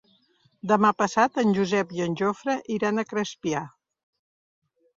[0.71, 3.65] Demà passat en Josep i en Jofre iran a Crespià.